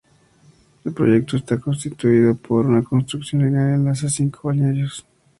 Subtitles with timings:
[0.83, 5.05] El proyecto está constituido por una construcción lineal que enlaza cinco balnearios.